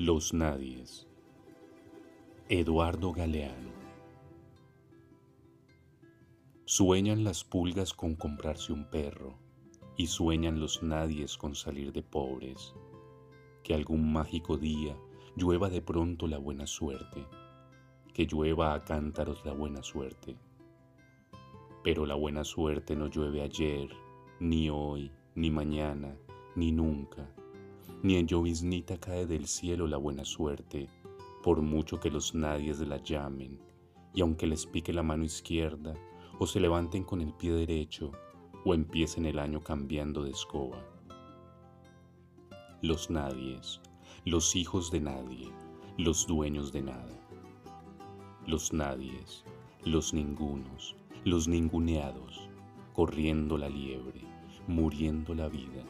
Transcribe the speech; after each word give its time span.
Los 0.00 0.32
Nadies. 0.32 1.08
Eduardo 2.48 3.12
Galeano. 3.12 3.72
Sueñan 6.66 7.24
las 7.24 7.42
pulgas 7.42 7.94
con 7.94 8.14
comprarse 8.14 8.72
un 8.72 8.88
perro 8.88 9.36
y 9.96 10.06
sueñan 10.06 10.60
los 10.60 10.84
nadies 10.84 11.36
con 11.36 11.56
salir 11.56 11.92
de 11.92 12.04
pobres. 12.04 12.76
Que 13.64 13.74
algún 13.74 14.12
mágico 14.12 14.56
día 14.56 14.96
llueva 15.34 15.68
de 15.68 15.82
pronto 15.82 16.28
la 16.28 16.38
buena 16.38 16.68
suerte, 16.68 17.26
que 18.14 18.24
llueva 18.24 18.74
a 18.74 18.84
cántaros 18.84 19.44
la 19.44 19.52
buena 19.52 19.82
suerte. 19.82 20.36
Pero 21.82 22.06
la 22.06 22.14
buena 22.14 22.44
suerte 22.44 22.94
no 22.94 23.08
llueve 23.08 23.42
ayer, 23.42 23.88
ni 24.38 24.70
hoy, 24.70 25.10
ni 25.34 25.50
mañana, 25.50 26.16
ni 26.54 26.70
nunca 26.70 27.34
ni 28.02 28.16
en 28.16 28.26
lloviznita 28.26 28.98
cae 28.98 29.26
del 29.26 29.46
cielo 29.46 29.86
la 29.86 29.96
buena 29.96 30.24
suerte, 30.24 30.88
por 31.42 31.62
mucho 31.62 31.98
que 31.98 32.10
los 32.10 32.34
nadies 32.34 32.80
la 32.80 32.98
llamen, 32.98 33.60
y 34.14 34.20
aunque 34.20 34.46
les 34.46 34.66
pique 34.66 34.92
la 34.92 35.02
mano 35.02 35.24
izquierda, 35.24 35.94
o 36.38 36.46
se 36.46 36.60
levanten 36.60 37.04
con 37.04 37.20
el 37.20 37.32
pie 37.34 37.52
derecho, 37.52 38.12
o 38.64 38.74
empiecen 38.74 39.26
el 39.26 39.38
año 39.38 39.60
cambiando 39.60 40.22
de 40.22 40.30
escoba. 40.30 40.84
Los 42.82 43.10
nadies, 43.10 43.80
los 44.24 44.54
hijos 44.54 44.90
de 44.90 45.00
nadie, 45.00 45.48
los 45.96 46.26
dueños 46.26 46.72
de 46.72 46.82
nada. 46.82 47.18
Los 48.46 48.72
nadies, 48.72 49.44
los 49.84 50.14
ningunos, 50.14 50.96
los 51.24 51.48
ninguneados, 51.48 52.48
corriendo 52.92 53.58
la 53.58 53.68
liebre, 53.68 54.22
muriendo 54.66 55.34
la 55.34 55.48
vida, 55.48 55.84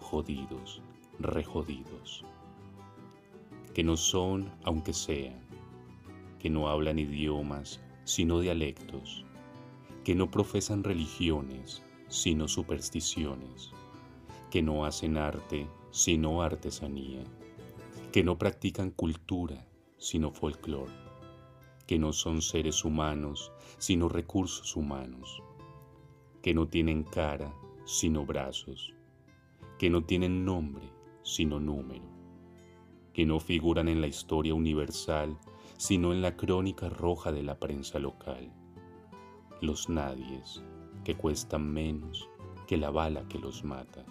jodidos, 0.00 0.82
rejodidos, 1.20 2.24
que 3.74 3.84
no 3.84 3.96
son 3.96 4.50
aunque 4.64 4.92
sean, 4.92 5.38
que 6.38 6.50
no 6.50 6.68
hablan 6.68 6.98
idiomas 6.98 7.80
sino 8.04 8.40
dialectos, 8.40 9.24
que 10.04 10.14
no 10.14 10.30
profesan 10.30 10.82
religiones 10.82 11.82
sino 12.08 12.48
supersticiones, 12.48 13.70
que 14.50 14.62
no 14.62 14.84
hacen 14.84 15.16
arte 15.16 15.68
sino 15.90 16.42
artesanía, 16.42 17.22
que 18.12 18.24
no 18.24 18.38
practican 18.38 18.90
cultura 18.90 19.66
sino 19.98 20.32
folclore, 20.32 20.92
que 21.86 21.98
no 21.98 22.12
son 22.12 22.40
seres 22.40 22.84
humanos 22.84 23.52
sino 23.78 24.08
recursos 24.08 24.74
humanos, 24.74 25.42
que 26.42 26.54
no 26.54 26.66
tienen 26.66 27.04
cara 27.04 27.54
sino 27.84 28.24
brazos, 28.24 28.94
que 29.78 29.90
no 29.90 30.02
tienen 30.04 30.44
nombre 30.44 30.99
sino 31.34 31.60
número, 31.60 32.04
que 33.12 33.24
no 33.24 33.40
figuran 33.40 33.88
en 33.88 34.00
la 34.00 34.06
historia 34.06 34.54
universal, 34.54 35.38
sino 35.76 36.12
en 36.12 36.22
la 36.22 36.36
crónica 36.36 36.88
roja 36.88 37.32
de 37.32 37.42
la 37.42 37.58
prensa 37.58 37.98
local. 37.98 38.52
Los 39.60 39.88
nadies, 39.88 40.62
que 41.04 41.16
cuestan 41.16 41.72
menos 41.72 42.28
que 42.66 42.76
la 42.76 42.90
bala 42.90 43.26
que 43.28 43.38
los 43.38 43.64
mata. 43.64 44.04